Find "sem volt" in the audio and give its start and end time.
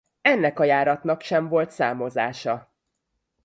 1.21-1.69